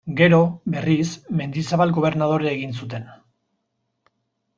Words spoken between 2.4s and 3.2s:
egin zuten.